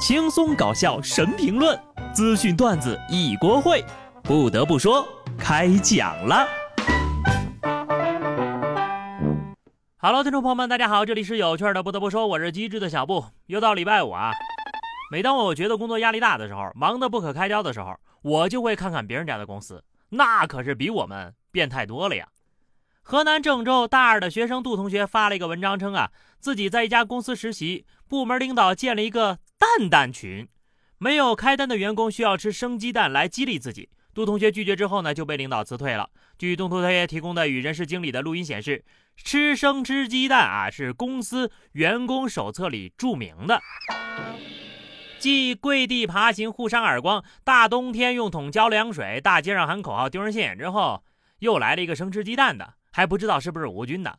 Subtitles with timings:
[0.00, 1.78] 轻松搞笑神评论，
[2.14, 3.84] 资讯段子一锅烩。
[4.22, 5.06] 不得不说，
[5.38, 6.48] 开讲了。
[9.98, 11.82] Hello，听众朋友们，大家好，这里是有趣的。
[11.82, 13.26] 不得不说，我是机智的小布。
[13.44, 14.32] 又到礼拜五啊，
[15.12, 22.26] 每当我觉得工作压力大的时候，忙得不可开交的时候，我就会看看别人家的公司，那可是比我们变态多了呀。
[23.10, 30.46] 河南郑州大二的学生杜同学发了一个文章，称啊，自己在一家公司实习，部门领导建了一个蛋蛋群，
[30.96, 33.88] 没有开单的员工需要吃生鸡蛋来激励自己。
[34.14, 36.08] 杜同学拒绝之后呢，就被领导辞退了。
[36.38, 38.84] 据杜同学提供的与人事经理的录音显示，
[39.16, 43.60] 吃生吃鸡蛋啊是公司员工手册里注明的。
[45.18, 51.02] 继跪地爬行互扇耳光，大冬天用桶浇凉水，大街上喊口号丢人现眼之后，
[51.40, 52.74] 又来了一个生吃鸡蛋的。
[52.90, 54.18] 还不知道是不是吴军的，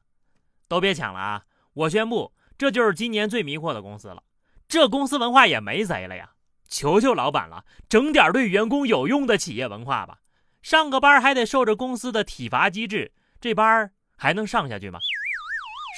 [0.67, 1.43] 都别抢了啊！
[1.73, 4.23] 我宣布，这就是今年最迷惑的公司了。
[4.67, 6.31] 这公司文化也没贼了呀！
[6.67, 10.19] 求求老板了，整点对员工有用的企业文化吧。
[10.61, 14.99] 上个班还得受着公司的体罚机制，这班还能上下去吗？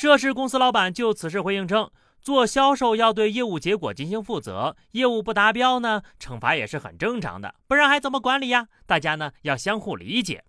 [0.01, 8.69] 涉事公司老板就此事回应称，做销售要对业务结果进行负责，业务不达标呢，惩罚也是很正常的，不然还怎么管理呀？
[8.87, 10.43] 大家呢要相互理解。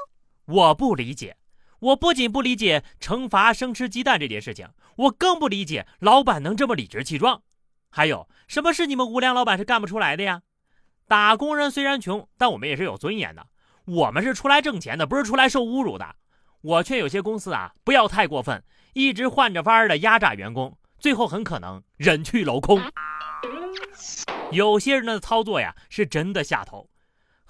[0.44, 1.38] 我不理解。
[1.80, 7.42] 我不仅不理解惩罚生吃鸡蛋这件事情，我更不理解老板能这么理直气壮。
[7.90, 10.42] 还有什么是你们无良老板是干不出来的呀？
[11.08, 13.46] 打工人虽然穷，但我们也是有尊严的。
[13.86, 16.14] 我们是出来挣钱的，不是出来受侮辱的。
[16.60, 22.78] 我劝有些公司啊，不要太过分，一直换着法儿的压榨员工，最后很可能人去楼空。
[24.52, 26.89] 有些人的操作呀，是真的下头。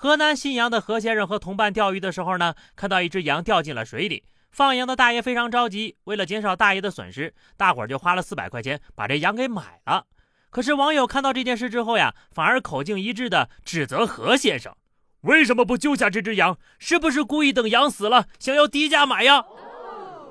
[0.03, 10.07] 河南信阳的何先生和同伴钓鱼的时候呢，看到一只羊掉进了水里，放羊的大爷非常着急，为了减少大爷的损失，大伙儿就花了四百块钱把这羊给买了。
[10.49, 14.75] 可是网友看到这件事之后呀，反而口径一致的指责何先生
[15.21, 16.59] ：“为什么不救下这只羊？
[16.79, 19.45] 是不是故意等羊死了，想要低价买呀？”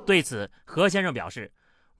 [0.04, 1.52] 对此，何先生表示：“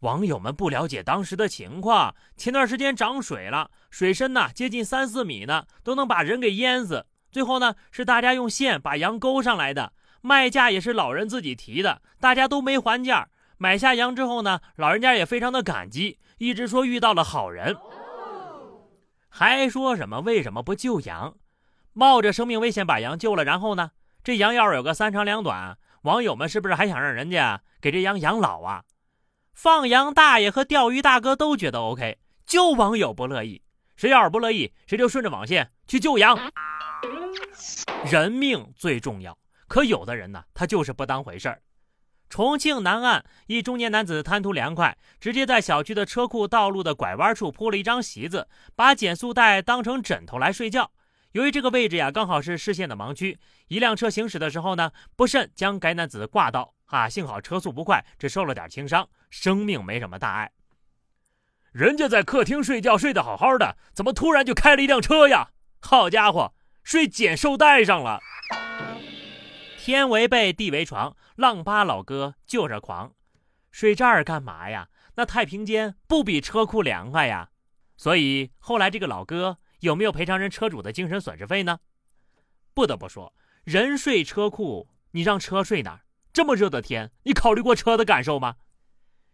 [0.02, 13.30] 网友们不了解当时的情况，前段时间涨水了，水深呢接近三四米呢，都能把人给淹死。”最后呢，是大家用线把羊勾上来的，卖价也是老人自己提的，大家都没还价。
[13.58, 17.76] 买下羊之后呢，老人家也非常的感激，一直说遇到了好人，
[19.28, 21.36] 还说什么为什么不救羊，
[21.94, 23.92] 冒着生命危险把羊救了，然后呢，
[24.24, 28.84] 这羊要是有个三长两短，网友们是不是还想让人家给这羊养老啊？
[29.54, 33.62] 放羊大爷和钓鱼大哥都觉得 OK，就网友不乐意，
[33.98, 36.40] 谁要是不乐意，谁就顺着网线去救羊。
[38.06, 39.38] 人命最重要，
[39.68, 41.62] 可有的人呢，他就是不当回事儿。
[42.30, 50.92] 重庆南岸一中年男子贪图凉快，直接在小区的车库道路的拐弯处铺了一张席子，把减速带当成枕头来睡觉。
[51.32, 56.74] 由于这个位置呀，刚好是视线的盲区，一辆车行驶的时候呢，不慎将该男子挂到。
[56.86, 60.52] 啊，幸好车速不快，只受了点轻伤，生命没什么大碍。
[61.72, 65.50] 人家在客厅睡觉睡得好好的，怎么突然就开了一辆车呀？
[65.82, 66.54] 好家伙！
[66.84, 68.20] 睡减寿带上了，
[69.78, 73.14] 天为被，地为床，浪巴老哥就是狂，
[73.72, 74.90] 睡这儿干嘛呀？
[75.16, 77.50] 那太平间不比车库凉快呀？
[77.96, 81.80] 所以后来这个老哥有没有赔偿人车主的精神损失费呢？
[82.74, 86.02] 不得不说，人睡车库，你让车睡哪儿？
[86.34, 88.56] 这么热的天，你考虑过车的感受吗？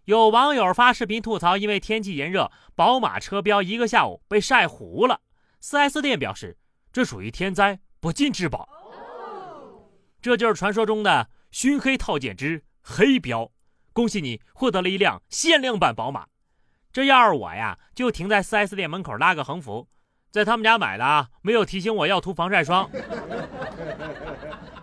[0.05, 5.21] 有网友发视频吐槽，因为天气炎热，宝马车标一个下午被晒糊了。
[5.61, 6.57] 4S 店表示。
[6.95, 8.69] 这属于天灾，不进质保。
[10.21, 13.51] 这就是传说中的熏黑套件之黑标。
[13.91, 16.25] 恭喜你获得了一辆限量版宝马。
[16.93, 19.89] 这要是我呀，就停在 4S 店门口拉个横幅，
[20.31, 22.89] 在他们家买的啊，没有提醒我要涂防晒霜。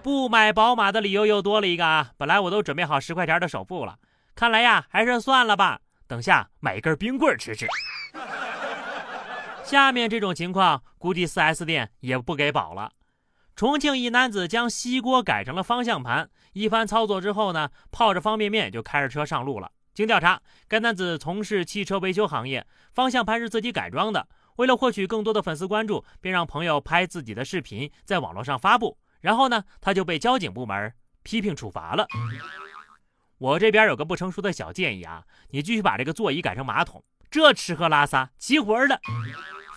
[0.02, 2.12] 不买宝马的理由又多了一个啊！
[2.18, 3.98] 本来我都准备好十块钱的首付了，
[4.34, 5.80] 看来呀，还是算了吧。
[6.06, 7.66] 等下买一根冰棍吃吃。
[9.72, 12.92] 下面这种情况，估计 4S 店也不给保了。
[13.56, 19.72] 重庆一男子将锡锅改成了方向盘，一番操作之后呢，泡着方便面就开着车上路了。
[19.94, 24.28] 经调查，该男子从事汽车维修行业，方向盘是自己改装的。
[24.56, 28.98] 为了获取更多的粉丝关注，便让朋友拍自己的视频在网络上发布。
[29.22, 30.92] 然后呢，他就被交警部门
[31.22, 32.06] 批评处罚了。
[33.38, 37.02] 我这边有个不成熟的小建议啊，你继续把这个座椅改成马桶。
[37.30, 39.00] 这吃喝拉撒齐活的，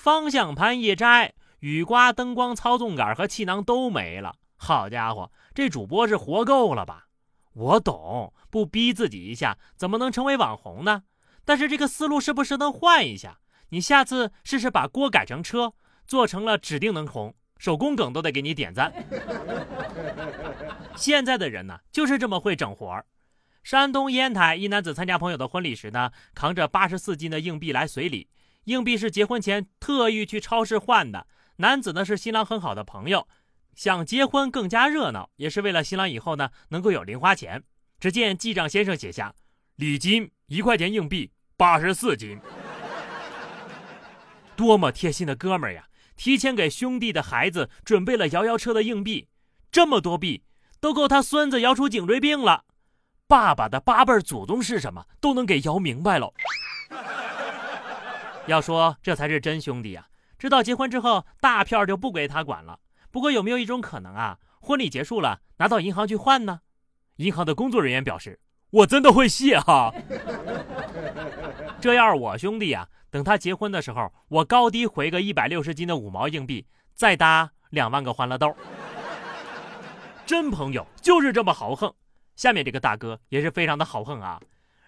[0.06, 4.36] 方向盘一摘，雨刮、灯光、操纵杆和气囊都没了。
[4.56, 7.08] 好家伙，这主播是活够了吧？
[7.54, 11.02] 我懂，不逼自己一下，怎么能成为网红呢？
[11.44, 13.40] 但是这个思路是不是能换一下？
[13.70, 15.74] 你下次试试把锅改成车，
[16.06, 18.94] 做成了指定能红，手工梗都得给你点赞。
[20.96, 23.08] 现在的人呢，就是这么会整活儿。
[23.64, 28.30] 山东烟台一男子参加朋友的婚礼时呢，扛着八十四斤的硬币来随礼，
[28.66, 31.26] 硬币是结婚前特意去超市换的。
[31.58, 33.28] 男子呢是新郎很好的朋友，
[33.74, 37.64] 想结婚更加热闹，也是为了新郎以后呢能够有零花钱。
[38.00, 39.34] 只见记账先生写下：
[39.78, 42.40] 礼金一块钱硬币八十四斤。
[44.56, 45.88] 多么贴心的哥们儿呀！
[46.18, 49.28] 提前给兄弟的孩子准备了摇摇车的硬币，
[49.70, 50.44] 这么多币
[50.80, 52.64] 都够他孙子摇出颈椎病了。
[53.28, 56.34] 爸爸的八辈祖宗是什么，都能给摇明白了。
[58.48, 60.08] 要说这才是真兄弟呀！
[60.38, 62.80] 知道结婚之后大票就不归他管了。
[63.12, 64.38] 不过有没有一种可能啊？
[64.60, 66.60] 婚礼结束了，拿到银行去换呢？
[67.18, 68.40] 银行的工作人员表示
[68.72, 69.94] ：“我真的会谢哈。
[71.80, 72.88] ”这要是我兄弟呀。
[73.10, 78.54] 等他结婚的时候，我高低回个一百六十斤的五毛硬币，再搭两万个欢乐豆。
[80.26, 81.94] 真朋友就是这么豪横。
[82.36, 84.42] 下面这个大哥也是非常的豪横啊！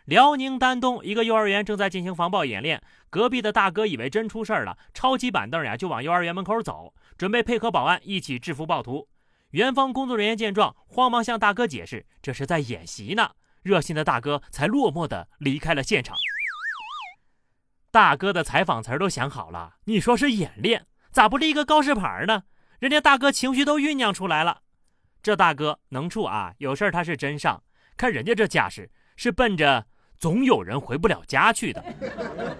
[0.07, 9.09] 辽宁丹东一个幼儿园正在进行防暴演练，隔壁的大哥以为真出事儿了，抄起板凳呀就往幼儿园门口走，准备配合保安一起制服暴徒。
[9.49, 13.31] 园方工作人员见状，慌忙向大哥解释这是在演习呢。
[13.63, 16.15] 热心的大哥才落寞的离开了现场。
[17.91, 22.43] 大哥的采访词都想好了，你说是演练，咋不立个告示牌呢？
[22.79, 24.61] 人家大哥情绪都酝酿出来了。
[25.21, 27.61] 这大哥能处啊，有事儿他是真上。
[27.97, 29.85] 看人家这架势，是奔着
[30.19, 31.83] 总有人回不了家去的。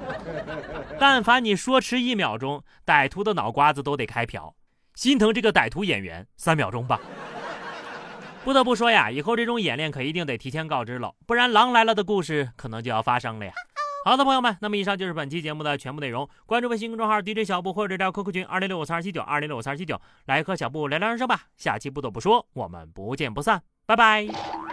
[1.00, 4.56] 但凡你说迟一秒钟，歹徒的脑瓜子都得开瓢。
[4.96, 7.00] 心疼这个歹徒演员，三秒钟吧。
[8.44, 13.52] 不得不说呀，以后这种演练可一定得提前告知了，不然狼来了的故事可能就要发生了呀。
[14.06, 16.28] 好的，朋友们，那么以上就是本期节目的全部内容。
[16.46, 21.42] 关注微信公众号 DJ 小布，或者加 QQ 群二零六五三二七九二零六五三二七九，来和小布聊聊人生吧。
[21.58, 24.67] 下期不得不说，我们不见不散，拜拜。